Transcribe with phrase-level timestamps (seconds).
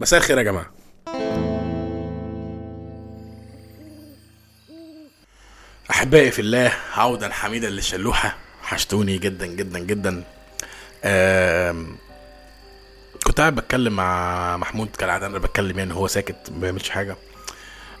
[0.00, 0.70] مساء الخير يا جماعة.
[5.90, 8.36] أحبائي في الله عودا حميدا للشلوحة.
[8.62, 10.24] حشتوني جدا جدا جدا.
[11.04, 11.96] آم،
[13.26, 17.16] كنت قاعد بتكلم مع محمود كالعادة أنا بتكلم يعني هو ساكت ما بيعملش حاجة.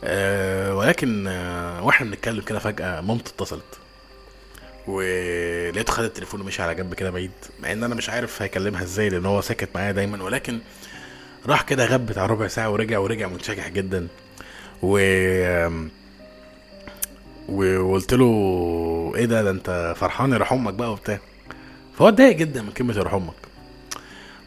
[0.04, 3.78] آه، ولكن آه، وإحنا بنتكلم كده فجأة مامته اتصلت.
[4.86, 7.30] ولقيته خد التليفون ومشي على جنب كده بعيد
[7.60, 10.22] مع إن أنا مش عارف هيكلمها إزاي لأن هو ساكت معايا دايما.
[10.24, 10.58] ولكن
[11.46, 14.08] راح كده غاب بتاع ربع ساعة ورجع ورجع منشكح جدا.
[14.82, 14.98] و
[17.48, 18.26] وقلت له
[19.16, 21.18] إيه ده ده أنت فرحان يروح أمك بقى وبتاع.
[21.98, 23.34] فهو اتضايق جدا من كلمة يروح أمك.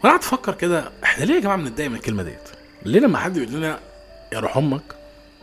[0.03, 2.49] وأنا قعدت أفكر كده إحنا ليه يا جماعة بنتضايق من الكلمة ديت؟
[2.85, 3.79] ليه لما حد يقول لنا
[4.33, 4.81] يا روح أمك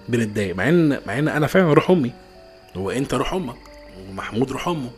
[0.08, 2.12] بنتضايق؟ مع إن مع إن أنا فعلا روح أمي.
[2.76, 3.56] وانت روح أمك
[4.10, 4.90] ومحمود روح أمه.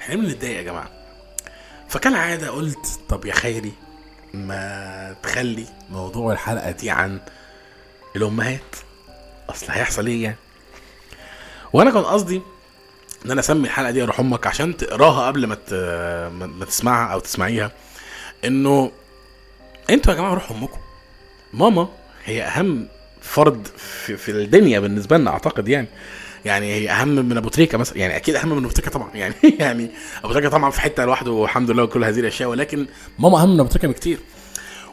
[0.00, 0.88] إحنا ليه بنتضايق يا جماعة؟
[1.88, 3.72] فكالعاده قلت طب يا خيري
[4.34, 7.20] ما تخلي موضوع الحلقة دي عن
[8.16, 8.76] الأمهات.
[9.50, 10.36] أصل هيحصل إيه يعني؟
[11.72, 12.42] وأنا كان قصدي
[13.26, 15.56] إن أنا أسمي الحلقة دي روح أمك عشان تقراها قبل ما
[16.28, 17.72] ما تسمعها أو تسمعيها.
[18.44, 18.92] إنه
[19.90, 20.78] أنتوا يا جماعة روحوا أمكم.
[21.52, 21.88] ماما
[22.24, 22.88] هي أهم
[23.20, 25.88] فرد في, في الدنيا بالنسبة لنا أعتقد يعني.
[26.44, 27.98] يعني هي أهم من أبو تريكة مثلا.
[27.98, 29.10] يعني أكيد أهم من أبو تريكة طبعا.
[29.14, 29.90] يعني يعني
[30.24, 32.48] أبو تريكة طبعا في حتة لوحده والحمد لله وكل هذه الأشياء.
[32.48, 32.86] ولكن
[33.18, 34.18] ماما أهم من أبو تريكة بكتير.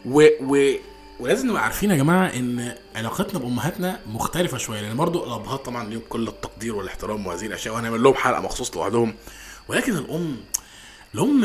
[0.05, 0.73] و, و
[1.19, 6.01] ولازم نبقى عارفين يا جماعة إن علاقتنا بأمهاتنا مختلفة شوية لأن برضو الأبهات طبعا ليهم
[6.09, 9.13] كل التقدير والاحترام وهذه الأشياء وهنعمل لهم حلقة مخصوص لوحدهم.
[9.67, 10.37] ولكن الأم
[11.15, 11.41] الأم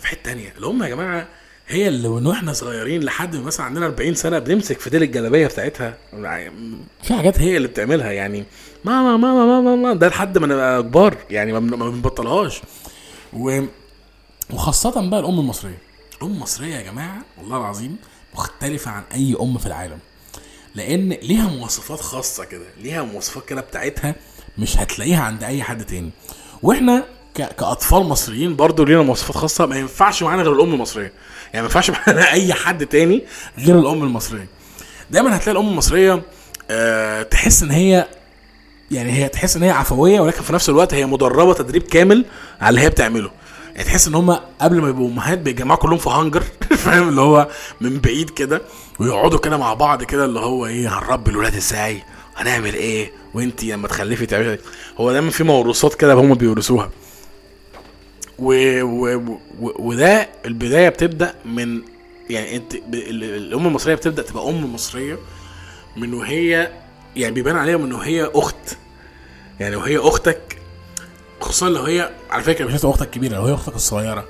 [0.00, 1.28] في حتة تانية الأم يا جماعة
[1.68, 5.96] هي اللي من وإحنا صغيرين لحد مثلا عندنا 40 سنة بنمسك في ديل الجلابية بتاعتها.
[7.02, 8.44] في حاجات هي اللي بتعملها يعني.
[8.84, 12.60] ماما ماما ماما ماما ده لحد ما نبقى كبار يعني ما بن- ما بنبطلهاش.
[13.32, 13.60] و...
[14.50, 15.78] وخاصة بقى الأم المصرية.
[16.22, 17.96] الأم المصرية يا جماعة والله العظيم
[18.34, 19.98] مختلفة عن أي أم في العالم.
[20.74, 24.14] لأن ليها مواصفات خاصة كده ليها مواصفات كده بتاعتها
[24.58, 26.10] مش هتلاقيها عند أي حد تاني.
[26.62, 27.42] وإحنا ك...
[27.42, 31.12] كأطفال مصريين برضو لينا مواصفات خاصة ما ينفعش معانا غير الأم المصرية.
[31.52, 33.22] يعني ما ينفعش معانا أي حد تاني
[33.58, 34.46] غير الأم المصرية.
[35.10, 36.22] دايما هتلاقي الأم المصرية
[36.70, 38.06] آه تحس إن هي
[38.90, 42.24] يعني هي تحس إن هي عفوية ولكن في نفس الوقت هي مدربة تدريب كامل
[42.60, 43.30] على اللي هي بتعمله.
[43.74, 46.42] يعني تحس إن هم قبل ما يبقوا أمهات بيتجمعوا كلهم في هانجر
[46.84, 47.48] فاهم؟ اللي هو
[47.80, 48.62] من بعيد كده
[48.98, 52.02] ويقعدوا كده مع بعض كده اللي هو إيه هنربي الولاد إزاي؟
[52.36, 54.60] هنعمل إيه؟ وأنت لما تخلفي تعملي إيه؟
[54.98, 56.90] هو دايما في موروثات كده هم بيورثوها.
[58.38, 58.52] و...
[58.82, 59.16] و...
[59.60, 59.72] و...
[59.78, 61.82] وده البداية بتبدأ من
[62.30, 62.94] يعني أنت ب...
[62.94, 65.18] ال- الأم المصرية بتبدأ تبقى أم مصرية
[65.96, 66.72] من وهي
[67.16, 68.76] يعني بيبان عليها من وهي أخت.
[69.60, 70.58] يعني وهي أختك
[71.52, 74.28] خصوصا لو هي على فكرة مش أختك كبيرة لو هي أختك الصغيرة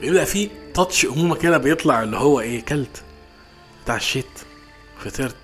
[0.00, 3.02] بيبقى في تاتش امومه كده بيطلع اللي هو إيه كلت
[3.84, 4.26] اتعشيت
[5.04, 5.34] فطرت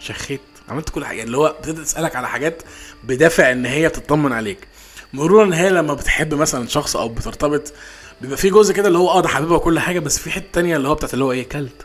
[0.00, 2.62] شخيت عملت كل حاجة اللي هو بتبدأ تسألك على حاجات
[3.04, 4.68] بدافع إن هي بتطمن عليك.
[5.12, 7.72] مرورا إن هي لما بتحب مثلا شخص أو بترتبط
[8.20, 10.76] بيبقى في جزء كده اللي هو آه ده حبيبها وكل حاجة بس في حتة تانية
[10.76, 11.84] اللي هو بتاعت اللي هو إيه كلت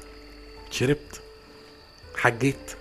[0.72, 1.22] شربت
[2.18, 2.72] حجيت.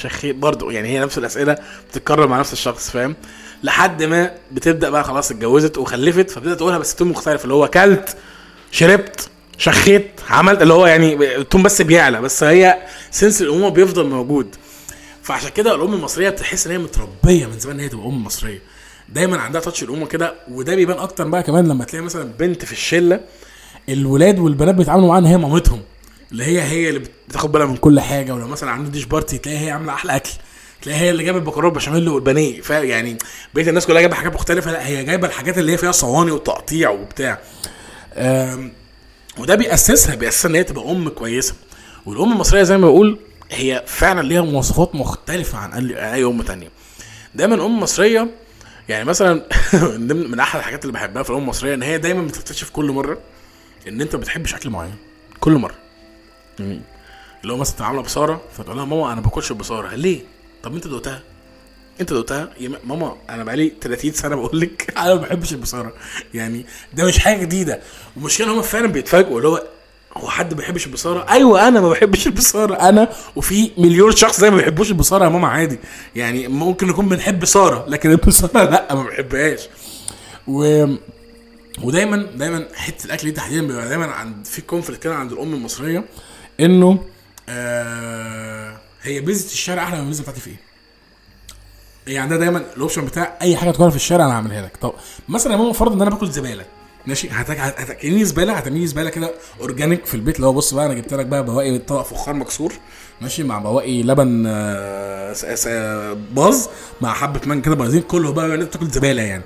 [0.00, 1.58] شخيت برضه يعني هي نفس الأسئلة
[1.90, 3.16] بتتكرر مع نفس الشخص فاهم؟
[3.62, 8.16] لحد ما بتبدأ بقى خلاص اتجوزت وخلفت فبتبدأ تقولها بس تون مختلف اللي هو كلت
[8.72, 9.28] شربت
[9.58, 12.78] شخيت عملت اللي هو يعني ال tone بس بيعلى بس هي
[13.10, 14.54] sense الامومه بيفضل موجود.
[15.22, 18.62] فعشان كده الأم المصرية بتحس إن هي متربية من زمان إن هي تبقى أم مصرية.
[19.08, 22.72] دايما عندها touch الامومه كده وده بيبان أكتر بقى كمان لما تلاقي مثلا بنت في
[22.72, 23.20] الشلة
[23.88, 25.80] الولاد والبنات بيتعاملوا معاها إن هي مامتهم.
[26.32, 29.60] اللي هي هي اللي بتاخد بالها من كل حاجة ولو مثلا عاملين dish party تلاقيها
[29.60, 30.30] هي عاملة أحلى أكل
[30.82, 33.18] تلاقيها هي اللي جايبة المكرونه بشاميل والبانيه يعني
[33.54, 36.90] بقيه الناس كلها جايبة حاجات مختلفة لا هي جايبة الحاجات اللي هي فيها صواني وتقطيع
[36.90, 37.40] وبتاع.
[39.38, 41.54] وده بيأسسها بيأسسها إن هي تبقى أم كويسة.
[42.06, 43.18] والأم المصرية زي ما بقول
[43.50, 46.68] هي فعلا ليها مواصفات مختلفة عن اي أم تانية.
[47.34, 48.28] دايما ام مصريه
[48.88, 49.46] يعني مثلا
[49.98, 53.18] من من احد الحاجات اللي بحبها في الأم المصرية إن هي دايما بتكتشف كل مرة
[53.88, 54.94] إن أنت ما بتحبش أكل معين
[55.40, 55.89] كل مرة.
[57.42, 60.20] اللي هو مثلا تبقى عامله بصارة فتقول لها ماما أنا ما باكلش البصاره ليه؟
[60.62, 61.22] طب أنت دقتها؟
[62.00, 65.92] أنت دقتها؟ يا ماما أنا بقالي 30 سنة بقول لك أنا ما بحبش البصارة
[66.34, 67.80] يعني ده مش حاجة جديدة
[68.16, 69.62] والمشكلة هم فعلا بيتفاجئوا اللي هو
[70.16, 74.50] هو حد ما بيحبش البصارة؟ أيوه أنا ما بحبش البصارة أنا وفي مليون شخص زي
[74.50, 75.78] ما بيحبوش البصارة يا ماما عادي
[76.16, 79.68] يعني ممكن نكون بنحب ساره لكن البصارة لأ ما بنحبهاش
[80.46, 80.86] و
[81.82, 86.04] ودايما دايما حتة الأكل دي تحديدا بيبقى دايما عند في كونفليكت كده عند الأم المصرية
[86.60, 86.98] إنه
[87.48, 90.56] آه هي بيزة الشارع أحلى من البيزة بتاعتي في إيه؟
[92.08, 94.76] هي عندها دايما ال option بتاع أي حاجة تاكلها في الشارع أنا هعملها لك.
[94.76, 94.92] طب
[95.28, 96.64] مثلا يا ماما فرض إن أنا باكل زبالة.
[97.06, 101.14] ماشي؟ هتاكلني زبالة؟ هتعملي زبالة كده organic في البيت؟ اللي هو بص بقى أنا جبت
[101.14, 102.72] لك بقى بواقي طبق فخار مكسور
[103.20, 106.66] ماشي؟ مع بواقي لبن آه، باظ
[107.00, 109.42] مع حبة مان كده بايظين كله بقى انت بتاكل زبالة يعني.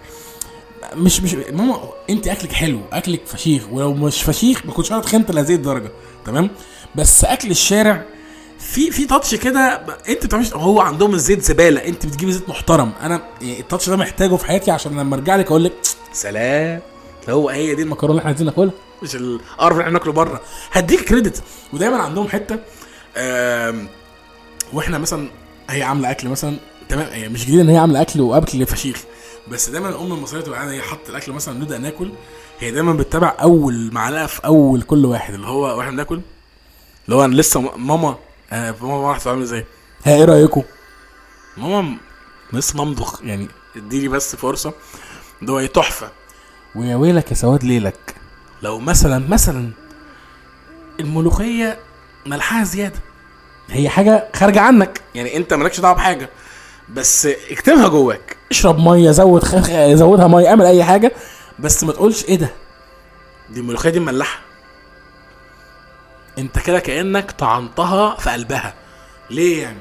[0.94, 1.80] مش مش ماما
[2.10, 5.90] أنت أكلك حلو أكلك فشيخ ولو مش فشيخ ما كنتش أنا أتخنت لهذه الدرجة
[6.26, 6.50] تمام؟
[6.96, 8.02] بس أكل الشارع
[8.58, 12.92] في في تاتش كده أنت بتعملش هو عندهم الزيت زبالة أنت بتجيبي زيت محترم.
[13.02, 15.72] أنا يعني التاتش ده محتاجه في حياتي عشان لما أرجع لك أقول لك
[16.12, 16.80] سلام.
[17.28, 20.40] هو هي دي المكرونة اللي إحنا عايزين ناكلها مش القرف اللي إحنا بناكله بره.
[20.72, 21.42] هديك كريدت
[21.72, 22.58] ودايما عندهم حتة
[24.72, 25.28] وإحنا مثلا
[25.70, 26.56] هي عاملة أكل مثلا
[26.88, 29.04] تمام هي مش جديد إن هي عاملة أكل وأكل فشيخ.
[29.48, 32.10] بس دايما الأم المصرية تبقى هي حاطة الأكل مثلا نبدأ ناكل.
[32.58, 36.20] هي دايما بتتابع أول معلقة في أول كل واحد اللي هو وإحنا بناكل
[37.04, 38.16] اللي هو أنا لسه ماما
[38.52, 39.66] آه ماما راحت عاملة إزاي
[40.04, 40.62] ها إيه رايكم
[41.56, 41.96] ماما
[42.52, 44.72] لسه ممضغ يعني اديني بس فرصة.
[45.42, 46.08] ده هو إيه تحفة.
[46.74, 48.14] ويا ويلك يا سواد ليلك.
[48.62, 49.70] لو مثلا مثلا
[51.00, 51.78] الملوخية
[52.26, 52.98] ملحها زيادة.
[53.70, 55.00] هي حاجة خارجة عنك.
[55.14, 56.30] يعني أنت مالكش دعوة بحاجة
[56.88, 58.36] بس اكتبها جواك.
[58.50, 59.70] اشرب مية زود خ...
[59.92, 61.12] زودها مية اعمل أي حاجة.
[61.58, 62.50] بس ما تقولش إيه ده؟
[63.50, 64.40] دي الملوخية دي مملحه
[66.38, 68.74] انت كده كأنك طعنتها في قلبها.
[69.30, 69.78] ليه يعني؟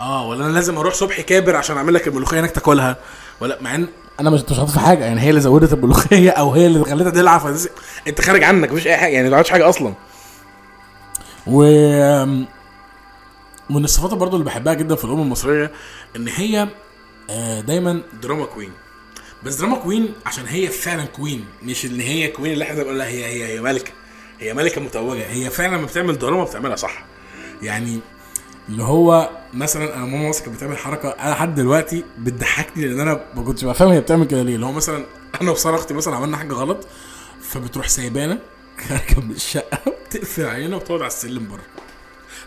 [0.00, 2.96] آه ولا أنا لازم أروح صبحي كابر عشان أعمل لك الملوخية انك تاكلها؟
[3.40, 3.88] ولا مع إن
[4.20, 7.40] أنا مش مش في حاجة يعني هي اللي زودت الملوخية أو هي اللي خلتها تلعب
[7.40, 7.68] فدي-
[8.08, 9.94] أنت خارج عنك مفيش أي حاجة يعني ما عملتش حاجة أصلا.
[11.46, 11.62] و
[13.70, 15.70] من الصفات برضو اللي بحبها جدا في الام المصرية
[16.16, 16.68] إن هي
[17.30, 18.72] آه، دايما drama queen.
[19.42, 23.24] بس drama queen عشان هي فعلا queen مش إن هي queen اللي إحنا بنقول هي
[23.24, 23.92] هي هي ملكة.
[24.40, 25.26] هي ملكة متوجة.
[25.30, 27.04] هي فعلا لما بتعمل دراما بتعملها صح.
[27.62, 28.00] يعني
[28.68, 33.20] اللي هو مثلا أنا ماما مثلا كانت بتعمل حركة أنا لحد دلوقتي بتضحكني لأن أنا
[33.34, 34.54] ما كنتش بفهم هي بتعمل كده ليه.
[34.54, 35.04] اللي هو مثلا
[35.42, 36.86] أنا وسارة أختي مثلا عملنا حاجة غلط
[37.42, 38.38] فبتروح سايبانا
[38.90, 41.62] وتخرج من الشقة وتقفل علينا وتقعد على السلم بره.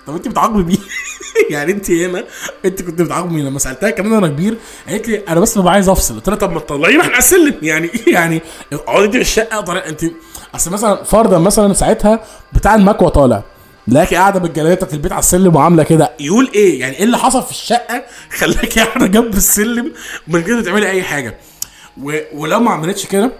[0.07, 0.79] طب أنت بتعاقبي مين؟
[1.49, 2.25] يعني أنت هنا
[2.65, 4.57] أنت كنت بتعاقبي مين؟ لما سألتها كمان وأنا كبير
[4.87, 6.15] قالت لي أنا بس ببقى عايز أفصل.
[6.15, 7.55] قلت لها طب ما تطلعينا إحنا على السلم.
[7.61, 8.41] يعني يعني؟
[8.73, 10.05] اقعدي في الشقة أنت
[10.55, 12.19] أصل مثلا فرضا مثلا ساعتها
[12.53, 13.43] بتاع المكوى طالع
[13.87, 17.43] لكن قاعدة بالجلابيه بتاعت البيت على السلم وعاملة كده يقول إيه؟ يعني إيه اللي حصل
[17.43, 18.03] في الشقة؟
[18.39, 19.93] خلاكي قاعدة جنب السلم
[20.27, 21.37] من غير تعملي أي حاجة.
[22.01, 22.17] و...
[22.33, 23.31] ولو ما عملتش كده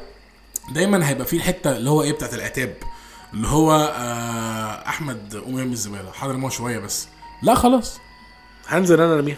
[0.74, 2.74] دايما هيبقى في الحتة اللي هو إيه بتاعت العتاب
[3.34, 6.12] اللي هو آه أحمد قوم ارمي الزبالة.
[6.12, 7.08] حاضر ما شوية بس.
[7.42, 7.98] لا خلاص.
[8.68, 9.38] هنزل أنا ارميها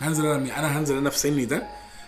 [0.00, 1.62] هنزل أنا ارميها أنا هنزل أنا في سني ده.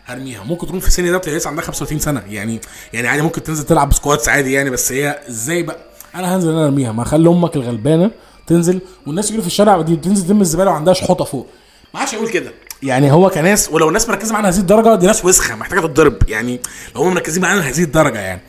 [0.07, 0.45] هرميها.
[0.45, 2.23] ممكن تكون في سني ده لسه عندها 35 سنة.
[2.29, 2.61] يعني
[2.93, 5.79] يعني عادي ممكن تنزل تلعب سكواتس عادي يعني بس هي إزاي بقى؟
[6.15, 6.93] أنا هنزل أنا ارميها.
[6.93, 8.11] ما اخلي أمك الغلبانة
[8.47, 11.47] تنزل والناس يجروا في الشارع دي بتنزل ترمي الزبالة وعندها شحوطه فوق.
[11.95, 12.53] ما عادش يقول كده.
[12.83, 16.17] يعني هو كناس ولو الناس مركزة معانا هذه الدرجة دي ناس وسخة محتاجة تتضرب.
[16.29, 16.61] يعني
[16.95, 18.41] لو هم مركزين معانا هذه الدرجة يعني.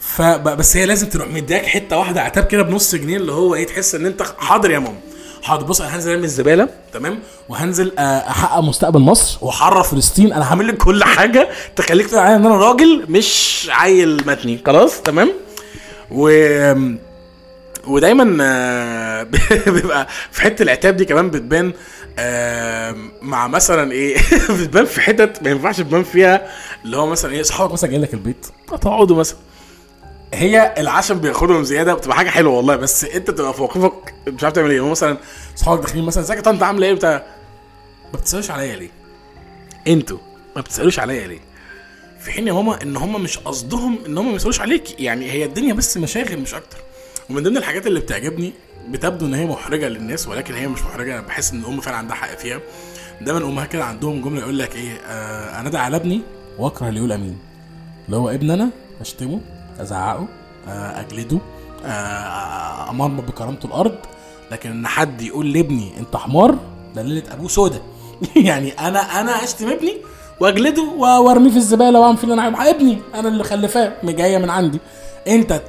[0.00, 3.94] فبس هي لازم تروح مدياك حتة واحدة عتاب كده بنص جنيه اللي هو إيه تحس
[3.94, 4.98] ان انت حاضر يا ماما.
[5.42, 10.32] حاضر بص أنا هنزل ارمي الزبالة تمام؟ وهنزل آه، أحقق مستقبل مصر وأحرر فلسطين.
[10.32, 14.60] أنا هعمل لك كل حاجة تخليك عليا إن أنا راجل مش عيل متني.
[14.66, 15.32] خلاص؟ تمام؟
[16.10, 16.28] و
[17.86, 19.22] ودايما آه،
[19.66, 21.72] بيبقى في حتة العتاب دي كمان بتبان
[22.18, 24.16] آه، مع مثلا إيه؟
[24.60, 26.46] بتبان في حتت ما ينفعش تبان فيها
[26.84, 28.46] اللي هو مثلا إيه اصحابك مثلا جايين لك البيت
[28.80, 29.38] تقعدوا مثلا.
[30.34, 34.54] هي العشم بياخدهم زيادة بتبقى حاجة حلوة والله بس انت تبقى في موقفك مش عارف
[34.54, 34.90] تعمل إيه.
[34.90, 35.16] مثلا
[35.58, 37.24] اصحابك داخلين مثلا ازيك طنط عامله إيه؟ بتاع.
[38.14, 38.90] ما بتسألوش عليا ليه؟
[39.88, 40.18] أنتوا
[40.56, 41.40] ما بتسألوش عليا ليه؟
[42.20, 45.00] في حين يا ماما ان هم مش قصدهم ان هم ما يسألوش عليك.
[45.00, 46.76] يعني هي الدنيا بس مشاغل مش أكتر.
[47.30, 48.52] ومن ضمن الحاجات اللي بتعجبني
[48.88, 51.12] بتبدو إن هي محرجة للناس ولكن هي مش محرجة.
[51.18, 52.60] أنا بحس إن الأم فعلا عندها حق فيها.
[53.20, 56.20] دايما امهات كده عندهم جملة يقول لك إيه آه أنا ده على ابني
[56.58, 57.38] وأكره اللي يقول أمين.
[58.06, 58.70] اللي هو ابن أنا
[59.00, 59.40] أشتمه.
[59.82, 60.26] أزعقه
[60.68, 61.38] آه، أجلده
[61.86, 63.94] آه، امرمط بكرامته الأرض.
[64.50, 66.54] لكن إن حد يقول لابني أنت حمار
[66.94, 67.80] ده ليلة أبوه سودا
[68.36, 69.96] يعني أنا أنا اشتم ابني
[70.40, 72.70] وأجلده وأرميه في الزبالة وأعمل فيه اللي أنا عايزه.
[72.76, 74.80] ابني أنا اللي خلفاه جاية من عندي.
[75.28, 75.60] أنت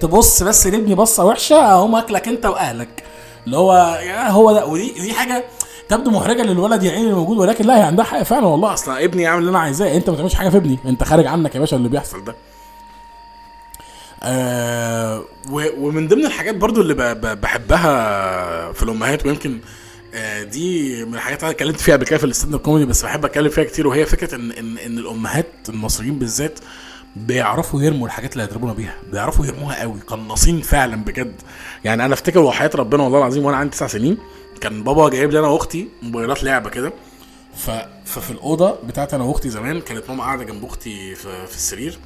[0.00, 3.04] تبص بس لابني بصة وحشة أقوم أكلك أنت وأهلك.
[3.46, 3.72] اللي هو
[4.28, 4.66] هو ده.
[4.66, 5.44] ودي دي حاجة
[5.88, 8.46] تبدو محرجة للولد يا عيني اللي موجود ولكن لا هي عندها حق فعلا.
[8.46, 9.96] والله أصلا ابني يعمل اللي أنا عايزاه.
[9.96, 10.78] أنت ما تعملش حاجة في ابني.
[10.86, 12.34] أنت خارج عنك يا باشا اللي بيحصل ده.
[14.22, 15.24] آه
[15.78, 16.94] ومن ضمن الحاجات برضو اللي
[17.42, 19.58] بحبها في الأمهات ويمكن
[20.14, 23.02] آه دي من الحاجات اللي اتكلمت فيها قبل كده في ال stand up comedy بس
[23.04, 26.58] بحب أتكلم فيها كتير وهي فكرة ان ان إن الأمهات المصريين بالذات
[27.16, 31.34] بيعرفوا يرموا الحاجات اللي هيضربونا بيها بيعرفوا يرموها قوي قناصين فعلا بجد
[31.84, 34.18] يعني أنا أفتكر وحياة ربنا والله العظيم وأنا عندي تسع سنين
[34.60, 36.92] كان بابا جايب لي أنا وأختي موبايلات لعبة كده.
[38.04, 41.98] ففي الأوضة بتاعتي أنا وأختي زمان كانت ماما قاعدة جنب أختي في, في السرير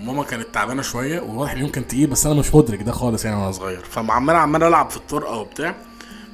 [0.00, 3.36] وماما كانت تعبانة شوية وواضح اليوم كان تقيل بس أنا مش مدرك ده خالص يعني
[3.40, 3.84] وأنا صغير.
[3.90, 5.74] فعمال عمال ألعب في الطرقة وبتاع.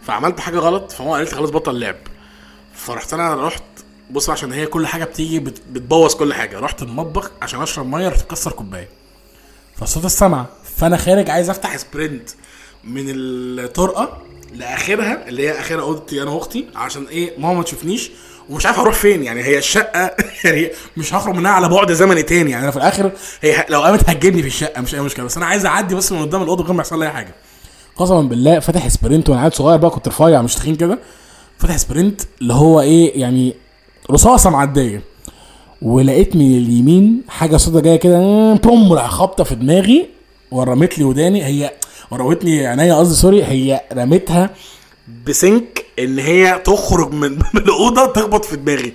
[0.03, 1.97] فعملت حاجة غلط فماما قالت خلاص بطل لعب.
[2.75, 3.63] فرحت أنا رحت
[4.11, 6.59] بص عشان هي كل حاجة بتيجي بت- بتبوظ كل حاجة.
[6.61, 8.89] رحت المطبخ عشان أشرب مية رحت مكسر كوباية.
[9.77, 12.31] فصوت السمع فأنا خارج عايز أفتح سبرنت
[12.85, 14.23] من الطرقة
[14.55, 18.11] لآخرها اللي هي آخرها أوضتي أنا وأختي عشان إيه؟ ماما ما تشوفنيش.
[18.51, 19.23] ومش عارف أروح فين.
[19.23, 20.11] يعني هي الشقة
[20.45, 22.51] يعني مش هخرج منها على بعد زمني تاني.
[22.51, 23.11] يعني أنا في الآخر
[23.43, 25.25] هي لو قامت هتجيبني في الشقة مش أي مشكلة.
[25.25, 27.35] بس أنا عايز أعدي بس من قدام الأوضة غير ما يحصل لي أي حاجة.
[27.97, 30.99] قسما بالله فاتح sprint وأنا عيل صغير بقى كنت رفيع مش تخين كده.
[31.59, 33.55] فاتح sprint اللي هو إيه يعني
[34.11, 35.03] رصاصة معدية.
[35.83, 38.19] ولقيت من اليمين حاجة سودا جاية كده
[38.55, 40.09] بوم راح خابطة في دماغي
[40.51, 41.45] ورمت لي وداني.
[41.45, 41.71] هي
[42.11, 44.51] ورمتني عينيا قصدي sorry هي رمتها
[45.27, 48.93] ب sync ان هي تخرج من الأوضة تخبط في دماغي.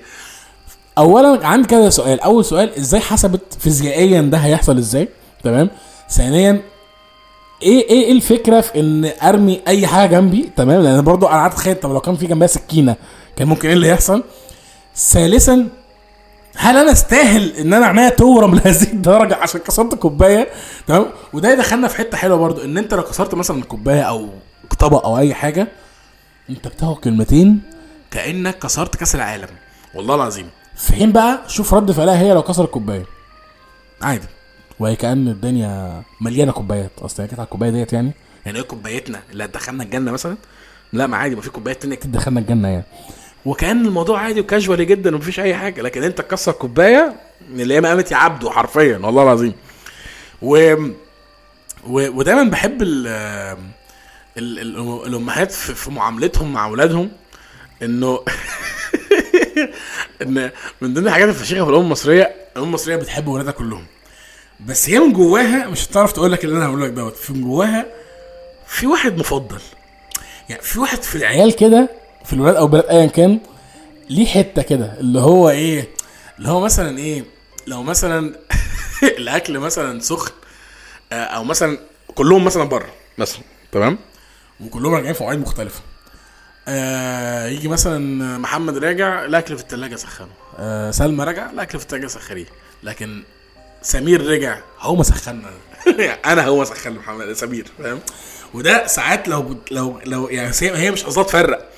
[0.98, 2.19] اولا عندي كذا سؤال.
[2.19, 5.07] أول سؤال إزاي حسبت فيزيائيا ده هيحصل إزاي؟
[5.43, 5.69] تمام.
[6.10, 6.62] ثانيا
[7.62, 10.81] إيه إيه إيه الفكرة في إن أرمي أي حاجة جنبي؟ تمام.
[10.84, 12.95] لأن برضو أنا قعدت أتخيل طب لو كان في جنبها سكينة
[13.36, 14.24] كان ممكن إيه اللي يحصل؟
[14.98, 15.67] ثالثا
[16.57, 20.48] هل أنا أستاهل إن أنا عينيا تورم لهذه الدرجة؟ عشان كسرت كوباية.
[20.88, 21.05] تمام.
[21.34, 24.29] وده يدخلنا في حتة حلوة برضو إن أنت لو كسرت مثلا كوباية أو
[24.79, 25.67] طبق أو أي حاجة
[26.49, 27.61] انت بتاخد كلمتين؟
[28.11, 29.47] كأنك كسرت كأس العالم.
[29.93, 30.49] والله العظيم.
[30.75, 33.05] في حين بقى شوف رد فعلها هي لو كسرت كوباية.
[34.01, 34.27] عادي.
[34.79, 36.91] وهي كأن الدنيا مليانة كوبايات.
[36.99, 38.11] أصل هي كانت على الكوباية ديت يعني.
[38.45, 40.37] يعني إيه كوبايتنا؟ اللي هتدخلنا الجنة مثلا؟
[40.93, 42.11] لا ما عادي ما في كوبايات تانية كتير.
[42.11, 42.85] دخلنا الجنة يعني.
[43.45, 45.81] وكأن الموضوع عادي وكاجوالي جدا ومفيش أي حاجة.
[45.81, 47.15] لكن أنت تكسر كوباية
[47.51, 49.53] اللي هي قامت يا عبده حرفيا والله العظيم.
[50.41, 50.73] و...
[51.87, 52.09] و...
[52.17, 53.07] ودايما بحب ال...
[54.38, 54.60] ال...
[54.60, 55.08] ال...
[55.08, 55.92] الأمهات في...
[55.92, 57.12] معاملتهم مع أولادهم
[57.84, 58.20] إنه
[60.22, 60.51] إن
[60.82, 63.86] من ضمن الحاجات الفشيخة في الامه المصرية الام المصرية بتحب ولادها كلهم.
[64.60, 67.15] بس هي من جواها مش هتعرف تقول لك اللي أنا هقول لك دوت.
[67.15, 67.86] في من جواها
[68.68, 69.60] في واحد مفضل.
[70.50, 71.89] يعني في واحد في العيال كده
[72.25, 73.39] في الولاد أو البنات ايا كان
[74.10, 75.88] ليه حتة كده؟ اللي هو إيه؟
[76.38, 77.25] اللي هو مثلا إيه؟
[77.68, 78.36] لو مثلا
[79.18, 80.32] الأكل مثلا سخن
[81.12, 81.77] آه، أو مثلا
[82.15, 82.89] كلهم مثلا بره.
[83.18, 83.98] مثلا تمام؟
[84.59, 85.81] وكلهم راجعين في مواعيد مختلفة.
[86.67, 90.27] آه يجي مثلا محمد راجع الاكل في الثلاجه سخنه.
[90.59, 92.45] آه سلمى رجع الاكل في الثلاجه سخنيه
[92.83, 93.24] لكن
[93.81, 95.41] سمير رجع هو ما سخنا
[96.25, 98.00] أنا هو سخن محمد سمير فاهم؟
[98.53, 101.69] وده ساعات لو لو لو يعني هي مش قصدها تفرق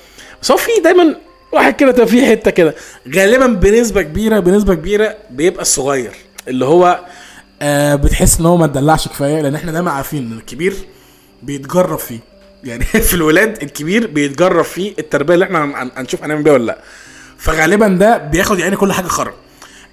[0.42, 1.16] بس هو في دايما
[1.52, 2.74] واحد كده تبقى فيه حتة كده.
[3.14, 6.12] غالبا بنسبة كبيرة بنسبة كبيرة بيبقى الصغير.
[6.48, 7.04] اللي هو
[7.62, 10.74] آه بتحس إن هو ما اتدلعش كفاية لأن إحنا دايما عارفين إن الكبير
[11.42, 12.18] بيتجرب فيه.
[12.64, 16.78] يعني في الولاد الكبير بيتجرب فيه التربية اللي إحنا هن- هنشوف هنعمل بيها ولا لأ.
[17.38, 19.32] فغالبا ده بياخد يعني كل حاجة خرا.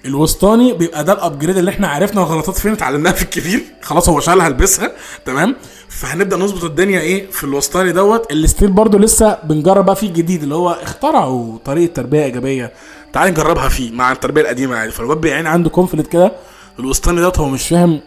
[0.04, 3.60] الوسطاني بيبقى ده ال upgrade اللي إحنا عرفنا الغلطات فين اتعلمناها في الكبير.
[3.82, 4.92] خلاص هو شالها لبسها
[5.24, 5.56] تمام؟
[5.88, 8.32] فهنبدأ نظبط الدنيا إيه في الوسطاني دوت.
[8.32, 12.72] ال still برضو لسه بنجرب بقى فيه جديد اللي هو اخترعوا طريقة تربية إيجابية.
[13.12, 16.32] تعال نجربها فيه مع التربية القديمة عادي فالواد بيعين يعني عنده conflict كده.
[16.78, 18.00] الوسطاني دوت هو مش فاهم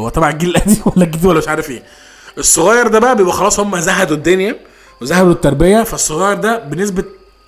[0.00, 1.82] هو تبع الجيل القديم ولا الجديد ولا مش عارف إيه.
[2.38, 4.56] الصغير ده بقى بيبقى خلاص هم زهدوا الدنيا
[5.04, 7.04] ذهبوا للتربيه فالصغير ده بنسبة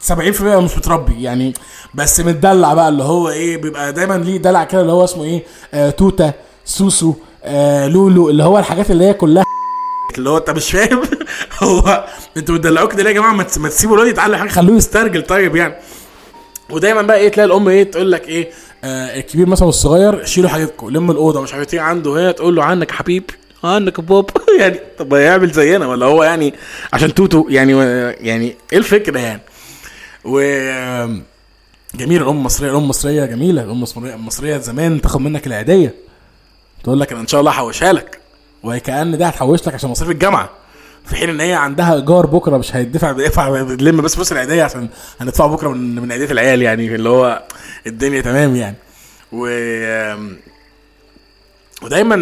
[0.09, 1.55] 70% مش متربي يعني
[1.95, 5.43] بس متدلع بقى اللي هو إيه بيبقى دايما ليه دلع كده اللي هو اسمه إيه
[5.75, 6.33] آه توتة
[6.65, 9.45] سوسو آه لولو اللي هو الحاجات اللي هي كلها
[10.19, 11.03] اللي هو أنت مش فاهم.
[11.63, 12.05] هو
[12.37, 15.23] أنتوا بتدلعوه كده ليه يا جماعة ما تس- ما تسيبوا الواد يتعلم حاجة خلوه يسترجل
[15.23, 15.75] طيب يعني.
[16.71, 18.51] ودايما بقى إيه تلاقي الأم إيه تقول لك إيه
[18.85, 22.65] آه الكبير مثلا والصغير شيلوا حاجتكم لم الأوضة مش عارف إيه عنده هي تقول له
[22.65, 23.31] عنك حبيب.
[23.65, 26.55] عنك يا بابا يعني طب هيعمل زينا ولا هو يعني
[26.93, 27.73] عشان توتو يعني
[28.27, 29.41] يعني إيه الفكرة يعني؟
[30.25, 30.41] و
[31.95, 35.95] جميل الأم المصرية الأم المصرية جميلة الأم المصرية زمان تاخد منك العيديه
[36.85, 38.19] تقول لك أنا إن شاء الله هحوشها لك
[38.63, 40.51] وهي كأن ده هتحوش لك عشان مصاريف الجامعة
[41.07, 44.89] في حين إن هي عندها إيجار بكرة مش هيدفع بيدفع بتلم بس فلوس العيديه عشان
[45.21, 47.43] هندفعه بكرة من من عيديه العيال يعني اللي هو
[47.87, 48.77] الدنيا تمام يعني.
[49.33, 49.47] و
[51.83, 52.17] ودايما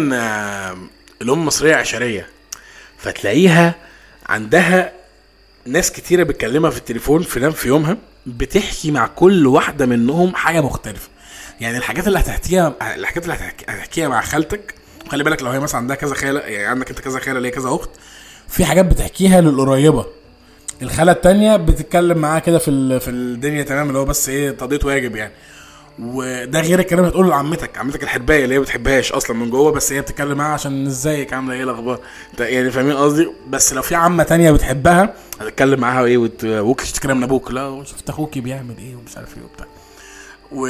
[1.21, 2.27] الام المصريه عشرية.
[2.97, 3.75] فتلاقيها
[4.29, 4.91] عندها
[5.65, 10.61] ناس كتيرة بتكلمها في التليفون في نام في يومها بتحكي مع كل واحدة منهم حاجة
[10.61, 11.09] مختلفة.
[11.61, 14.75] يعني الحاجات اللي هتحكيها الحاجات اللي هتحكي- هتحكيها مع خالتك
[15.09, 17.69] خلي بالك لو هي مثلا عندها كذا خالة يعني عندك انت كذا خالة ليه كذا
[17.69, 17.89] أخت
[18.47, 20.05] في حاجات بتحكيها للقريبة.
[20.81, 25.15] الخالة التانية بتتكلم معاها كده في في الدنيا تمام اللي هو بس إيه تقضية واجب
[25.15, 25.31] يعني.
[26.01, 27.77] وده غير الكلام اللي هتقوله لعمتك.
[27.77, 31.33] عمتك الحرباية اللي هي ما بتحبهاش أصلا من جوه بس هي بتتكلم معاها عشان إزيك؟
[31.33, 31.99] عاملة إيه الأخبار؟
[32.39, 36.45] يعني فاهمين قصدي؟ بس لو في عمة تانية بتحبها هتتكلم معاها إيه وت...
[36.45, 39.65] وك تشتكي من أبوك؟ لا شفت أخوكي بيعمل إيه ومش عارف إيه وبتاع.
[40.51, 40.67] و...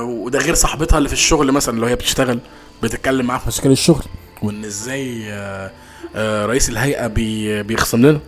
[0.00, 2.38] وده غير صاحبتها اللي في الشغل مثلا لو هي بتشتغل
[2.82, 4.04] بتتكلم معاه في مشاكل الشغل
[4.42, 5.70] وإن إزاي آه،
[6.16, 8.20] آه، رئيس الهيئة بي بيخصم لنا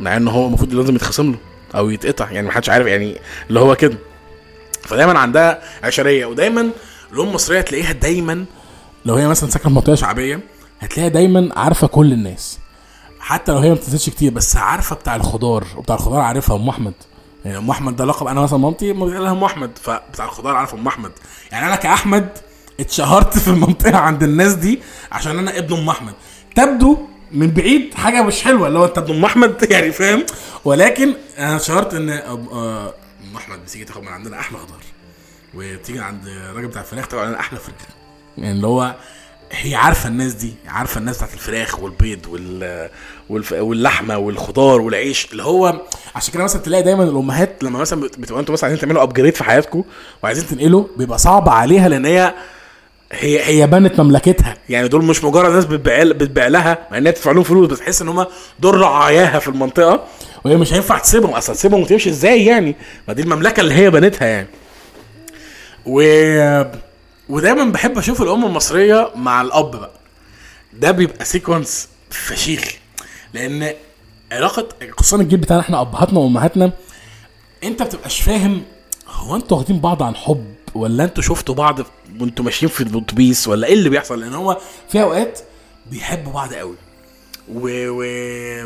[0.00, 1.38] مع إن هو المفروض لازم يتخصم له
[1.74, 2.30] أو يتقطع.
[2.30, 3.16] يعني محدش عارف يعني
[3.48, 3.96] اللي هو كده.
[4.90, 6.70] فدايما عندها عشرية ودايما
[7.12, 8.44] الام المصريه تلاقيها دايما
[9.04, 10.40] لو هي مثلا ساكنة في منطقة شعبية
[10.80, 12.58] هتلاقيها دايما عارفة كل الناس.
[13.20, 16.92] حتى لو هي ما بتنزلش كتير بس عارفة بتاع الخضار وبتاع الخضار عارفها أم أحمد.
[17.44, 20.56] يعني أم أحمد ده لقب أنا مثلا مامتي ما بتقول لها أم أحمد فبتاع الخضار
[20.56, 21.12] عارفه أم أحمد.
[21.52, 22.28] يعني أنا كأحمد
[22.80, 24.80] اتشهرت في المنطقة عند الناس دي
[25.12, 26.14] عشان أنا ابن أم أحمد.
[26.56, 26.98] تبدو
[27.32, 30.26] من بعيد حاجة مش حلوة اللي هو أنت ابن أم أحمد يعني فاهم؟
[30.64, 32.94] ولكن أنا اتشهرت إن آه،
[33.30, 34.80] أم أحمد بتيجي تاخد من عندنا أحلى خضار
[35.54, 37.74] وبتيجي عند الراجل بتاع الفراخ تاخد عندنا أحلى فراخ
[38.38, 38.94] يعني اللي هو
[39.52, 42.90] هي عارفة الناس دي عارفة الناس بتاعت الفراخ والبيض وال...
[43.52, 45.80] واللحمة والخضار والعيش اللي هو
[46.14, 49.34] عشان كده مثلا تلاقي دايما الأمهات لما مثلا بت- بتبقى أنتوا مثلا عايزين تعملوا ابجريد
[49.34, 49.84] في حياتكم
[50.22, 52.34] وعايزين تنقلوا بيبقى صعب عليها لأن هي
[53.12, 54.56] هي هي بنت مملكتها.
[54.68, 58.02] يعني دول مش مجرد ناس بتبيع بتبيع لها مع إنها تدفع لهم فلوس بس تحس
[58.02, 58.26] إن هم
[58.60, 60.04] دول رعاياها في المنطقة.
[60.44, 62.10] وهي مش هينفع تسيبهم أصلا تسيبهم وتمشي.
[62.10, 62.76] إزاي يعني؟
[63.08, 64.48] ما دي المملكة اللي هي بنتها يعني.
[65.86, 66.02] و
[67.28, 69.90] ودايما بحب أشوف الأم المصرية مع الأب بقى.
[70.72, 72.64] ده بيبقى سيكونس فشيخ.
[73.34, 73.74] لأن
[74.32, 76.72] علاقة خصوصا الجيل بتاعنا إحنا أبهاتنا وأمهاتنا
[77.64, 78.62] أنت بتبقاش فاهم
[79.08, 81.80] هو أنتوا واخدين بعض عن حب ولا أنتوا شفتوا بعض
[82.20, 84.58] وانتوا ماشيين في الاتوبيس ولا إيه اللي بيحصل؟ لأن هو
[84.88, 85.38] في اوقات
[85.90, 86.74] بيحبوا بعض قوي.
[87.54, 87.88] و...
[87.88, 88.04] و...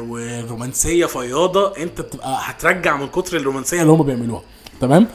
[0.09, 4.43] ورومانسية فياضة انت بتبقى هترجع من كتر الرومانسية اللي هم بيعملوها.
[4.81, 5.07] تمام؟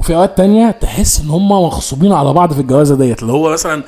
[0.00, 3.82] وفي اوقات تانية تحس ان هم مغصوبين على بعض في الجوازة ديت اللي هو مثلا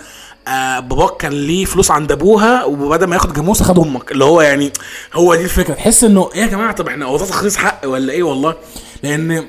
[0.49, 4.12] آه باباك كان ليه فلوس عند ابوها وبدل ما ياخد جاموسه خد أمك.
[4.12, 4.73] اللي هو يعني
[5.14, 5.75] هو دي الفكرة.
[5.75, 8.55] تحس انه إيه يا جماعة طب إحنا هو ده تخليص حق ولا إيه؟ والله.
[9.02, 9.47] لأن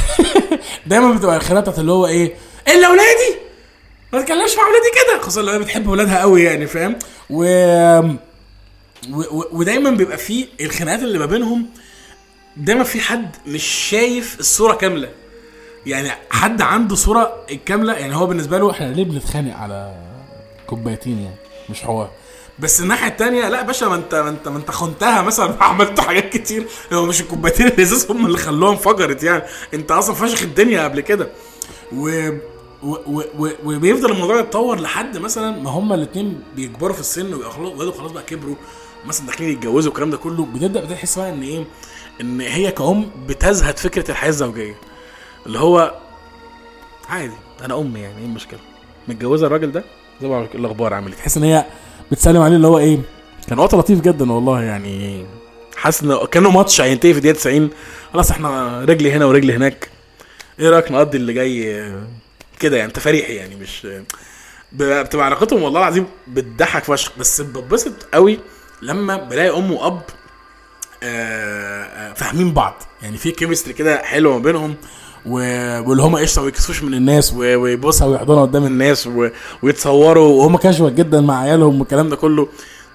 [0.86, 2.34] دايما بتبقى الخناقه اللي هو إيه؟
[2.68, 3.45] الا ولادي!
[4.12, 5.20] ما تتكلمش مع ولادي كده.
[5.22, 6.98] خصوصا لو هي بتحب ولادها قوي يعني فاهم؟
[7.30, 7.44] و...
[9.10, 9.20] و...
[9.30, 9.44] و...
[9.52, 11.66] ودايما بيبقى في الخناقات اللي ما بينهم
[12.56, 15.08] دايما في حد مش شايف الصورة كاملة.
[15.86, 19.94] يعني حد عنده صورة الكامله يعني هو بالنسبة له إحنا ليه بنتخانق على
[20.66, 21.36] كوبايتين يعني؟
[21.70, 22.10] مش حوار.
[22.58, 26.28] بس الناحية التانية لا باشا ما انت ما انت ما انت خنتها مثلا عملت حاجات
[26.32, 26.66] كتير.
[26.92, 29.42] هو مش الكوبايتين الازاز هم اللي خلوها انفجرت يعني.
[29.74, 31.28] انت أصلا فشخ الدنيا قبل كده.
[31.92, 32.30] و
[33.64, 37.50] وبيفضل الموضوع يتطور لحد مثلا ما هما الاثنين بيكبروا في السن ويبقى
[37.92, 38.54] خلاص بقى كبروا
[39.06, 41.64] مثلا داخلين يتجوزوا والكلام ده كله بتبدا بتحس بقى إن إيه؟
[42.20, 44.74] إن هي كأم بتزهد فكرة الحياة الزوجية.
[45.46, 45.94] اللي هو
[47.08, 48.60] عادي أنا أم يعني إيه المشكلة؟
[49.08, 49.84] متجوزة الراجل ده؟
[50.22, 51.64] زي ما الأخبار؟ عامل إيه؟ تحس إن هي
[52.12, 52.98] بتسلم عليه اللي هو إيه؟
[53.48, 55.26] كان وقت لطيف جدا والله يعني.
[55.76, 57.70] حاسس ان كأنه ماتش هينتهي في دقيقه 90
[58.12, 59.90] خلاص إحنا رجلي هنا ورجلي هناك.
[60.60, 61.82] إيه رأيك نقضي اللي جاي؟
[62.60, 63.86] كده يعني تفاريحي يعني مش
[64.72, 67.12] بتبقى علاقتهم والله العظيم بتضحك فشخ.
[67.18, 68.38] بس بتبسط قوي
[68.82, 70.02] لما بلاقي أم وأب
[71.02, 72.74] آه، آه، فاهمين بعض.
[73.02, 74.74] يعني في كيمستري كده حلوة ما بينهم
[75.26, 79.08] واللي هم قشطة ما يكسفوش من الناس و- ويبوسها ويحضنها قدام الناس
[79.62, 80.42] ويتصوروا.
[80.42, 82.48] وهم كاجوال جدا مع عيالهم والكلام ده كله.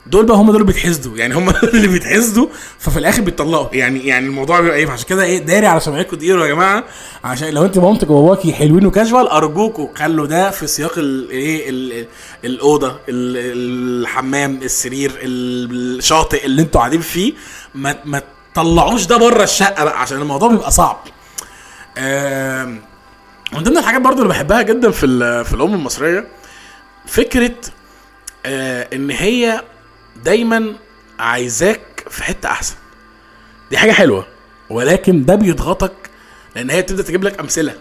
[0.08, 1.18] دول بقى هم دول اللي بيتحسدوا.
[1.18, 2.48] يعني هم اللي بيتحسدوا
[2.80, 6.46] ففي الآخر بيطلقوا يعني يعني الموضوع بيبقى إيه؟ عشان كده إيه؟ داري على سمعتكم دقيقة
[6.48, 6.84] يا جماعة.
[7.24, 12.08] عشان لو أنت مامتك وباباكي حلوين وكاجوال أرجوكوا خلوا ده في سياق الايه
[12.46, 17.34] الأوضة ال- الحمام السرير الشاطئ اللي أنتوا قاعدين فيه.
[17.76, 18.22] ما ما
[18.54, 20.98] تطلعوش ده بره الشقة بقى عشان الموضوع بيبقى صعب.
[23.54, 25.08] من ضمن الحاجات برضو اللي بحبها جدا في
[25.44, 26.28] في الام المصرية
[27.08, 27.52] فكرة
[28.46, 29.62] آه إن هي
[30.24, 30.74] دايما
[31.20, 32.76] عايزاك في حتة أحسن.
[33.72, 34.26] دي حاجة حلوة
[34.70, 35.94] ولكن ده بيضغطك
[36.56, 37.74] لأن هي بتبدأ تجيب لك أمثلة.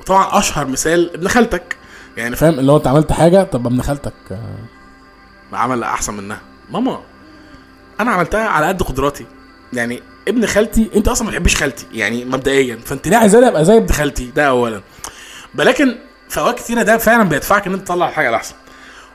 [0.00, 1.76] وطبعا أشهر مثال ابن خالتك.
[2.16, 4.12] يعني فاهم؟ اللي هو أنت عملت حاجة طب ابن خالتك
[5.52, 6.40] عمل أحسن منها.
[6.70, 7.00] ماما
[8.00, 9.26] أنا عملتها على قد قدراتي.
[9.72, 12.78] يعني ابن خالتي أنت أصلا ما بتحبش خالتي يعني مبدئيا.
[12.84, 14.82] فأنت ليه عايزاني ابقى زي ابن خالتي ده اولا.
[15.58, 18.54] ولكن في أوقات كتيرة ده فعلا بيدفعك إن أنت تطلع الحاجة الأحسن.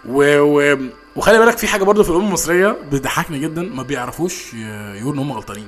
[0.06, 0.40] و...
[0.40, 0.78] و...
[1.18, 5.32] وخلي بالك في حاجة برضو في الأمم المصرية بتضحكني جدا ما بيعرفوش يقولوا إن هم
[5.32, 5.68] غلطانين.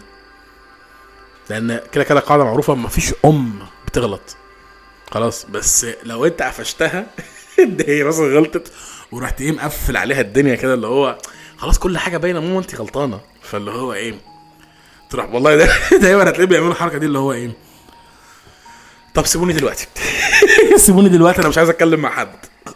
[1.49, 4.21] لأن كده كده قاعدة معروفة ما فيش أم بتغلط.
[5.12, 7.05] خلاص بس لو أنت قفشتها
[7.63, 8.71] ان هي مثلا غلطت
[9.12, 11.17] ورحت إيه مقفل عليها الدنيا كده اللي هو
[11.57, 13.19] خلاص كل حاجة باينة ماما انت غلطانة.
[13.41, 14.13] فاللي هو إيه
[15.09, 15.69] تروح والله ده
[16.01, 17.51] دايما هتلاقيه بيعملوا الحركة دي اللي هو إيه
[19.13, 19.87] طب سيبوني دلوقتي.
[20.85, 21.39] سيبوني دلوقتي.
[21.41, 22.27] أنا مش عايز أتكلم مع حد.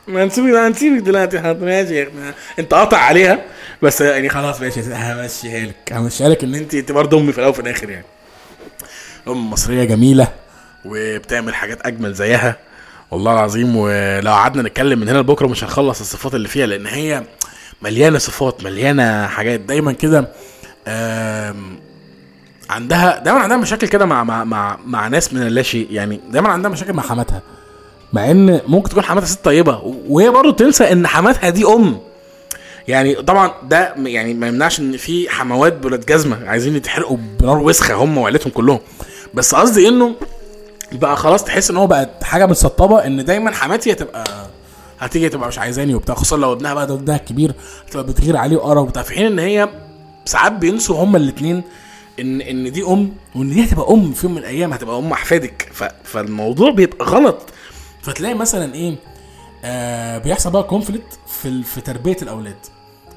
[0.07, 1.61] ما نسيبك هنسيبك دلوقتي حد.
[1.61, 1.95] ماشي.
[1.95, 2.33] يا.
[2.59, 3.39] أنت قاطع عليها.
[3.81, 4.79] بس يعني خلاص ماشي.
[4.81, 5.93] همشيها لك.
[5.93, 8.05] همشيها لك إن أنت برضه امي في الأول وفي الآخر يعني.
[9.27, 10.27] أم مصرية جميلة
[10.85, 12.57] وبتعمل حاجات أجمل زيها.
[13.11, 13.75] والله العظيم.
[13.75, 17.23] ولو قعدنا نتكلم من هنا لبكرة مش هنخلص الصفات اللي فيها لأن هي
[17.81, 19.59] مليانة صفات مليانة حاجات.
[19.59, 20.27] دايما كده
[22.69, 26.71] عندها دايما عندها مشاكل كده مع مع مع, مع ناس من اللاشيء يعني دايما عندها
[26.71, 27.41] مشاكل مع حماتها.
[28.13, 31.97] مع إن ممكن تكون حماتها ست طيبة وهي برضه تنسى إن حماتها دي أم.
[32.87, 37.93] يعني طبعا ده يعني ما يمنعش إن في حموات بولاد جزمة عايزين يتحرقوا بنار وسخة
[37.93, 38.79] هم وعيلتهم كلهم.
[39.33, 40.15] بس قصدي إنه
[40.91, 44.23] بقى خلاص تحس إن هو بقت حاجة متسطبة إن دايما حماتي هتبقى
[44.99, 47.51] هتيجي تبقى مش عايزاني وبتاع خصوصا لو ابنها بقى ده ابنها الكبير
[47.87, 49.03] هتبقى بتغير عليه وقرف وبتاع.
[49.03, 49.69] في حين إن هي
[50.25, 51.63] ساعات بينسوا هما الاثنين
[52.19, 55.69] إن إن دي أم وإن دي هتبقى أم في يوم من الأيام هتبقى أم أحفادك.
[56.03, 57.41] فالموضوع بيبقى غلط.
[58.01, 58.95] فتلاقي مثلا إيه
[59.65, 62.55] آه بيحصل بقى conflict في في تربية الأولاد.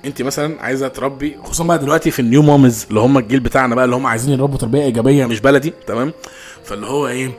[0.05, 3.75] انت مثلا عايزة تربي خصوصا بقى دلوقتي في ال new moms اللي هم الجيل بتاعنا
[3.75, 6.13] بقى اللي هم عايزين يربوا تربية إيجابية مش بلدي تمام؟
[6.65, 7.31] فاللي هو إيه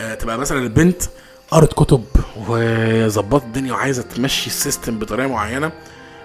[0.00, 1.02] آه تبقى مثلا البنت
[1.50, 2.04] قرت كتب
[2.48, 5.72] وظبطت الدنيا وعايزة تمشي ال system بطريقة معينة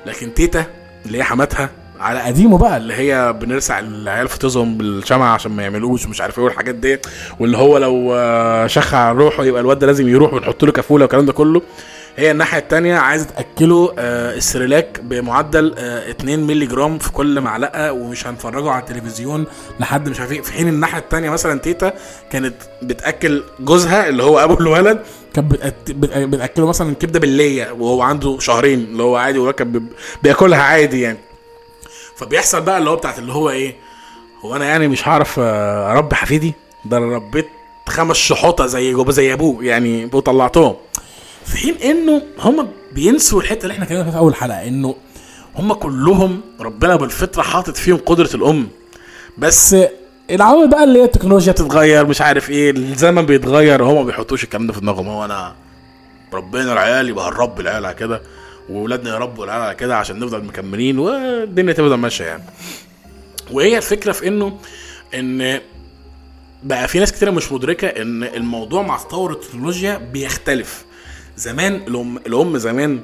[0.06, 0.65] لكن تيتا
[1.06, 5.63] اللي هي حماتها على قديمه بقى اللي هي بنرسع العيال في طيزهم بالشمعة عشان ما
[5.63, 6.99] يعملوش ومش عارف إيه والحاجات دي
[7.39, 11.25] واللي هو لو شخ على روحه يبقى الواد ده لازم يروح ونحط له كفولة والكلام
[11.25, 11.62] ده كله.
[12.17, 17.91] هي الناحية التانية عايزة تأكله آه، السريلاك بمعدل آه، 2 مللي جرام في كل معلقة
[17.91, 19.45] ومش هنفرجه على التلفزيون
[19.79, 20.41] لحد مش عارف إيه.
[20.41, 21.93] في حين الناحية التانية مثلا تيتا
[22.31, 24.99] كانت بتأكل جوزها اللي هو أبو الولد
[25.38, 29.83] بت- بتأكله مثلا كبدة باللية وهو عنده شهرين اللي هو عادي وهو كان بي-
[30.23, 31.17] بياكلها عادي يعني.
[32.19, 33.75] فبيحصل بقى اللي هو بتاعت اللي هو إيه
[34.41, 36.53] هو أنا يعني مش هعرف آه، اربي حفيدي؟
[36.86, 37.47] ده أنا ربيت
[37.89, 40.75] خمس شحوطة زي زي ابوه يعني وطلعتهم
[41.45, 44.95] في حين انه هم بينسوا الحتة اللي إحنا فيها في اول حلقة انه
[45.55, 48.67] هم كلهم ربنا بالفطرة حاطط فيهم قدرة الأم.
[49.38, 49.75] بس
[50.29, 54.67] العوامل بقى اللي هي التكنولوجيا بتتغير مش عارف إيه الزمن بيتغير هم ما بيحطوش الكلام
[54.67, 55.08] ده في دماغهم.
[55.08, 55.55] هو أنا
[56.34, 58.21] ربنا العيال يبقى هنربي العيال على كده.
[58.69, 62.43] واولادنا يربوا العيال على كده عشان نفضل مكملين والدنيا تفضل ماشية يعني.
[63.51, 64.58] وهي الفكرة في إنه
[65.13, 65.60] إن
[66.63, 70.86] بقى في ناس كتير مش مدركة إن الموضوع مع تطور التكنولوجيا بيختلف.
[71.38, 72.99] زمان الام الأم زمان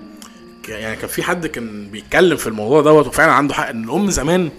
[0.69, 4.49] يعني كان في حد كان بيتكلم في الموضوع دوت وفعلا عنده حق إن الأم زمان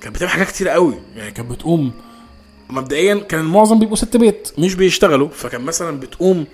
[0.00, 0.94] كانت بتعمل حاجات كتير قوي.
[1.16, 1.92] يعني كانت بتقوم
[2.70, 5.28] مبدئيا كان المعظم بيبقوا ست بيت مش بيشتغلوا.
[5.28, 6.46] فكان مثلا بتقوم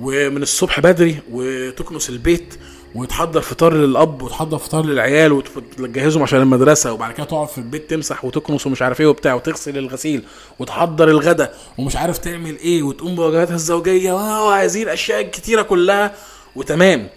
[0.00, 2.54] ومن الصبح بدري وتكنس البيت
[2.94, 7.90] وتحضر فطار للأب وتحضر فطار للعيال وت- وتجهزهم عشان المدرسة وبعد كده تقعد في البيت
[7.90, 10.22] تمسح وتكنس ومش عارف إيه وبتاع وتغسل الغسيل
[10.58, 16.12] وتحضر الغدا ومش عارف تعمل إيه وتقوم بواجباتها الزوجية وهذه الاشياء الكتيره كلها
[16.56, 17.08] وتمام.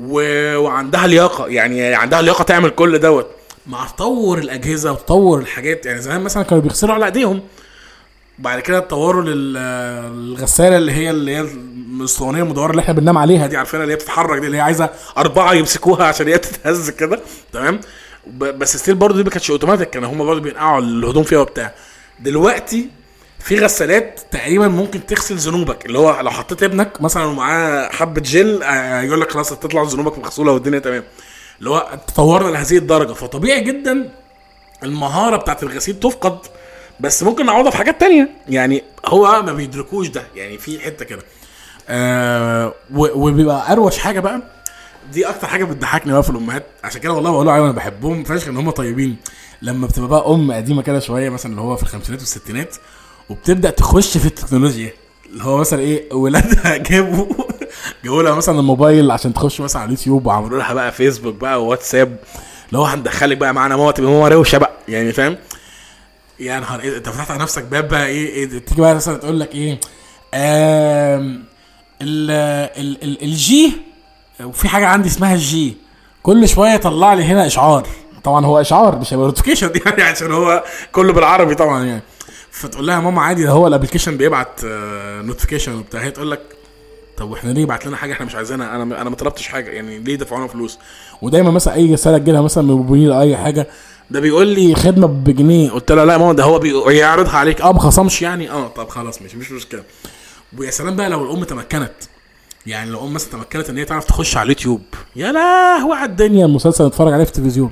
[0.00, 0.14] و...
[0.56, 3.26] وعندها لياقة يعني عندها لياقة تعمل كل دوت.
[3.66, 7.40] مع تطور الأجهزة وتطور الحاجات يعني زمان مثلا كانوا بيغسلوا على إيديهم
[8.38, 9.54] بعد كده اتطوروا لل-
[10.16, 11.40] للغساله اللي هي اللي هي
[12.00, 14.90] الاسطوانيه المدورة اللي إحنا بننام عليها دي عارفينها؟ اللي هي بتتحرك دي اللي هي عايزة
[15.18, 17.20] أربعة يمسكوها عشان هي تتهز كده
[17.52, 17.80] تمام؟
[18.36, 21.74] بس ستيل برضه دي ما كانتش أوتوماتيك كانوا هم برضه بينقعوا الهدوم فيها وبتاع.
[22.20, 22.88] دلوقتي
[23.40, 28.62] في غسالات تقريبا ممكن تغسل ذنوبك اللي هو لو حطيت ابنك مثلا ومعاه حبة جل
[28.62, 31.04] آه، يقول لك خلاص تطلع ذنوبك مغسولة والدنيا تمام.
[31.58, 33.12] اللي هو تطورنا لهذه الدرجة.
[33.12, 34.08] فطبيعي جدا
[34.82, 36.38] المهارة بتاعت الغسيل تفقد
[37.00, 38.28] بس ممكن نعوضها في حاجات تانية.
[38.48, 40.22] يعني هو ما بيدركوش ده.
[40.36, 41.22] يعني في حتة كده.
[41.88, 44.42] آه وبيبقى أروش حاجة بقى
[45.12, 48.56] دي أكتر حاجة بتضحكني بقى في الأمهات عشان كده والله بقول أنا بحبهم فشخ إن
[48.56, 49.16] هم طيبين.
[49.62, 52.76] لما بتبقى بقى أم قديمة كده شوية مثلا اللي هو في الخمسينات والستينات
[53.28, 54.92] وبتبدأ تخش في التكنولوجيا
[55.32, 57.26] اللي هو مثلا إيه ولادها جابوا
[58.04, 62.16] جابوا لها مثلا الموبايل عشان تخش مثلا على اليوتيوب وعملوا لها بقى فيسبوك بقى وواتساب
[62.68, 65.36] اللي هو هندخلك بقى معانا ماما تبقى ماما روشة بقى يعني فاهم؟
[66.40, 69.40] يا نهار إيه أنت فتحت على نفسك باب بقى إيه, إيه تيجي بقى مثلا تقول
[69.40, 69.80] لك إيه
[70.34, 71.51] آم
[72.02, 72.30] ال
[72.80, 73.72] ال ال الجي
[74.44, 75.76] وفي حاجة عندي اسمها الجي.
[76.22, 77.86] كل شوية يطلع لي هنا إشعار.
[78.24, 82.02] طبعا هو إشعار مش هيبقى notification يعني عشان هو كله بالعربي طبعا يعني.
[82.50, 84.60] فتقول لها ماما عادي ده هو ال application بيبعت
[85.24, 86.00] notification وبتاع.
[86.00, 86.40] هي تقول لك
[87.16, 89.70] طب وإحنا ليه يبعت لنا حاجة إحنا مش عايزينها؟ أنا أنا ما طلبتش حاجة.
[89.70, 90.78] يعني ليه دفعونا فلوس؟
[91.22, 93.66] ودايما مثلا أي رسالة تجي لها مثلا من موبينيل أو أي حاجة
[94.10, 95.70] ده بيقول لي خدمة بجنيه.
[95.70, 97.60] قلت لها لا ماما ده هو بيعرضها عليك.
[97.60, 99.82] آه ما خصمش يعني؟ آه طب خلاص مش مش مشكلة.
[100.58, 101.92] ويا سلام بقى لو الأم تمكنت.
[102.66, 104.82] يعني لو ام مثلا تمكنت إن هي تعرف تخش على اليوتيوب.
[105.16, 106.46] يا لهوي على الدنيا.
[106.46, 107.70] المسلسل نتفرج عليه في التلفزيون.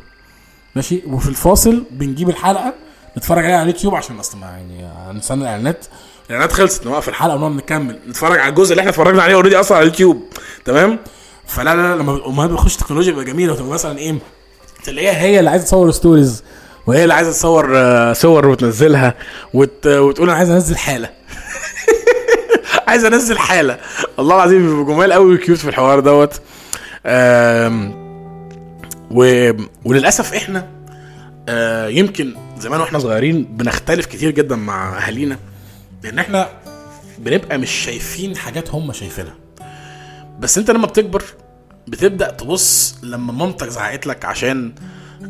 [0.76, 2.74] ماشي؟ وفي الفاصل بنجيب الحلقة
[3.18, 5.86] نتفرج عليها على اليوتيوب عشان أصلا يعني هنستنى الإعلانات.
[6.26, 7.98] الإعلانات خلصت نوقف الحلقة ونقعد نكمل.
[8.08, 10.22] نتفرج على الجزء اللي إحنا اتفرجنا عليه already أصلا على اليوتيوب.
[10.64, 10.98] تمام؟
[11.46, 14.18] فلا لا لا لما الأمهات بتخش technology بيبقى جميله وتبقى مثلا إيه
[14.84, 16.42] تلاقيها هي اللي عايزة تصور stories
[16.86, 19.14] وهي اللي عايزة تصور آه، صور وتنزلها
[19.54, 19.86] وت...
[19.86, 21.10] وتقول أنا عايز أنزل حالة.
[22.90, 23.78] عايز انزل حاله
[24.18, 26.40] والله العظيم بيبقوا جمال قوي وكيوت في الحوار دوت.
[29.10, 29.50] و...
[29.84, 30.68] وللأسف إحنا
[31.48, 35.38] آه، يمكن زمان وإحنا صغيرين بنختلف كتير جدا مع أهالينا
[36.02, 36.48] لأن إحنا
[37.18, 39.34] بنبقى مش شايفين حاجات هم شايفينها.
[40.40, 41.22] بس أنت لما بتكبر
[41.88, 44.72] بتبدأ تبص لما مامتك زعقت لك عشان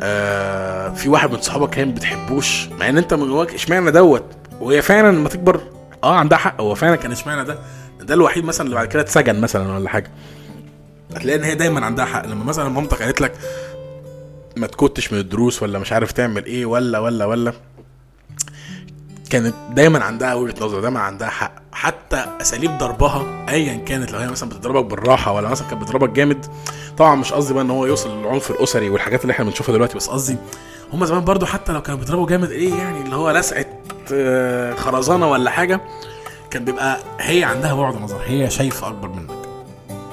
[0.00, 4.24] آه في واحد من صحابك كان بتحبوش مع إن أنت من جواك إشمعنى دوت؟
[4.60, 5.60] وهي فعلا لما تكبر
[6.04, 6.60] آه عندها حق.
[6.60, 7.58] هو فعلا كان اشمعنى ده؟
[8.00, 10.10] ده الوحيد مثلا اللي بعد كده اتسجن مثلا ولا حاجة.
[11.16, 12.26] هتلاقي إن هي دايما عندها حق.
[12.26, 13.32] لما مثلا مامتك قالت لك
[14.56, 17.52] ما تكتش من الدروس ولا مش عارف تعمل إيه ولا ولا ولا
[19.30, 21.54] كانت دايما عندها وجهة نظر دايما عندها حق.
[21.72, 26.46] حتى أساليب ضربها ايا كانت لو هي مثلا بتضربك بالراحة ولا مثلا كانت بتضربك جامد.
[26.98, 30.08] طبعا مش قصدي بقى إن هو يوصل للعنف الأسري والحاجات اللي إحنا بنشوفها دلوقتي بس
[30.08, 30.36] قصدي
[30.92, 33.66] هم زمان برضو حتى لو كانوا بيضربوا جامد إيه يعني اللي هو لسعه
[34.76, 35.80] خرزانة ولا حاجة
[36.50, 39.30] كان بيبقى هي عندها بعد نظر هي شايفة أكبر منك.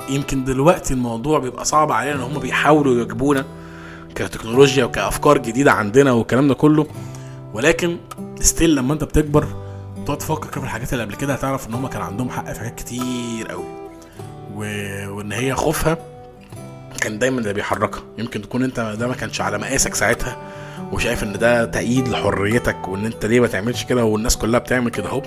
[0.09, 3.45] يمكن دلوقتي الموضوع بيبقى صعب علينا إن هم بيحاولوا يواجبونا
[4.15, 6.87] كتكنولوجيا وكأفكار جديدة عندنا والكلام ده كله
[7.53, 7.97] ولكن
[8.39, 9.47] ستيل لما أنت بتكبر
[10.05, 12.75] تقعد تفكر في الحاجات اللي قبل كده هتعرف إن هم كان عندهم حق في حاجات
[12.75, 13.63] كتير قوي
[14.55, 14.59] و...
[15.17, 15.97] وإن هي خوفها
[16.97, 18.01] كان دايما اللي بيحركها.
[18.17, 20.37] يمكن تكون أنت ده ما كانش على مقاسك ساعتها
[20.91, 25.09] وشايف إن ده تأييد لحريتك وإن أنت ليه ما تعملش كده والناس كلها بتعمل كده.
[25.09, 25.21] اهو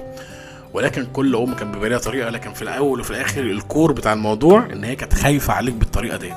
[0.74, 4.84] ولكن كل ام كان بيبقى طريقة لكن في الأول وفي الآخر الكور بتاع الموضوع إن
[4.84, 6.34] هي كانت خايفة عليك بالطريقة ديت.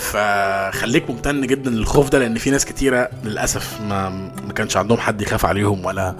[0.00, 4.08] فخليك ممتن جدا للخوف ده لأن في ناس كتيرة للأسف ما
[4.46, 6.14] ما كانش عندهم حد يخاف عليهم ولا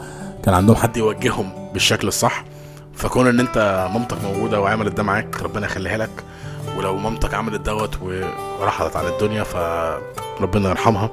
[0.44, 2.44] كان عندهم حد يوجههم بالشكل الصح.
[2.94, 6.10] فكون إن أنت مامتك موجودة وعملت ده معاك ربنا يخليها لك.
[6.78, 7.98] ولو مامتك عملت دوت
[8.60, 11.10] ورحلت عن الدنيا فربنا يرحمها.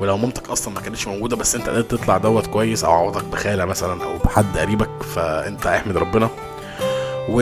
[0.00, 3.64] ولو مامتك أصلا ما كانتش موجودة بس أنت قدرت تطلع دوت كويس أو عوضك بخالة
[3.64, 6.28] مثلا أو بحد قريبك فأنت أحمد ربنا.
[7.28, 7.40] و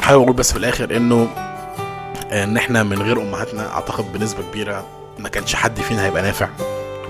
[0.00, 1.28] حابب أقول بس في الآخر إنه
[2.32, 4.84] إن إحنا من غير أمهاتنا أعتقد بنسبة كبيرة
[5.18, 6.48] ما كانش حد فينا هيبقى نافع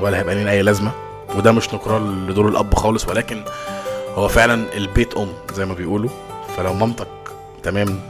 [0.00, 0.90] ولا هيبقى لنا أي لازمة.
[1.36, 3.44] وده مش نكران لدور الأب خالص ولكن
[4.14, 6.10] هو فعلا البيت أم زي ما بيقولوا.
[6.56, 7.06] فلو مامتك
[7.62, 8.00] تمام؟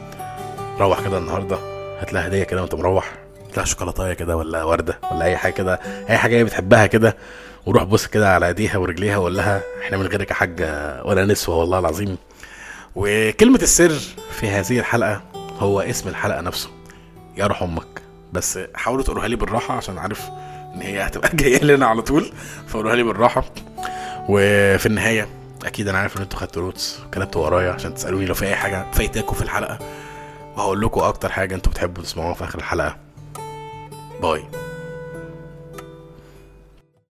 [0.79, 1.57] روح كده النهارده
[1.99, 3.11] هات لها هدية كده وانت مروح.
[3.47, 7.17] هات لها شوكولاتاية كده ولا وردة ولا أي حاجة كده أي حاجة هي بتحبها كده
[7.65, 11.55] وروح بص كده على إيديها ورجليها وقول لها إحنا من غيرك يا حاجة ولا نسوى
[11.55, 12.17] والله العظيم.
[12.95, 13.99] وكلمة السر
[14.39, 15.21] في هذه الحلقة
[15.59, 16.69] هو اسم الحلقة نفسه
[17.37, 18.01] يا روح أمك.
[18.33, 20.29] بس حاولوا تقولوها لي بالراحة عشان عارف
[20.75, 22.31] إن هي هتبقى جاية لنا على طول
[22.67, 23.43] فقولوها لي بالراحة.
[24.29, 25.27] وفي النهاية
[25.65, 28.85] أكيد أنا عارف إن أنتوا خدتوا notes وكتبتوا ورايا عشان تسألوني لو في أي حاجة
[28.91, 29.79] فايتاكوا في الحلقة.
[30.57, 32.97] وهقول لكم أكتر حاجة أنتوا بتحبوا تسمعوها في آخر الحلقة.
[34.21, 34.43] bye.